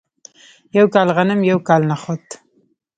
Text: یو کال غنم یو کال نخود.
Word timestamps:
یو 0.77 0.85
کال 0.93 1.07
غنم 1.17 1.39
یو 1.51 1.57
کال 1.67 1.81
نخود. 1.91 2.23